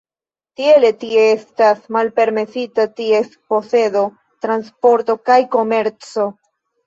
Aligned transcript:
Tiele 0.59 0.89
tie 1.01 1.25
estas 1.33 1.81
malpermesita 1.97 2.85
ties 3.01 3.29
posedo, 3.53 4.03
transporto 4.47 5.17
kaj 5.31 5.39
komerco. 5.57 6.27